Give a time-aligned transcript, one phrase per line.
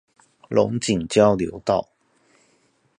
[0.49, 1.87] 龍井交流道